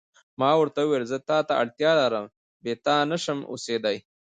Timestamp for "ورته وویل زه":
0.59-1.17